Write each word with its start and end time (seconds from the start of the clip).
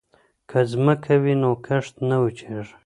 که 0.49 0.59
ځمکه 0.71 1.13
وي 1.23 1.35
نو 1.41 1.51
کښت 1.65 1.95
نه 2.09 2.17
وچيږي. 2.21 2.75